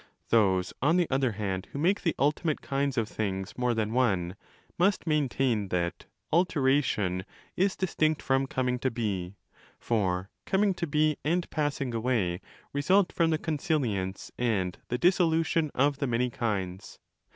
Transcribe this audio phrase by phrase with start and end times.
[0.29, 3.93] Those, on the other hand, who make the ultimate kinds of s things more than
[3.93, 4.35] one,
[4.79, 7.23] must maintain that 'alteration'
[7.55, 9.35] is distinct from coming to be:
[9.77, 12.41] for coming to be and passing away
[12.73, 16.97] result from the consilfence and the dissolution of the many kinds.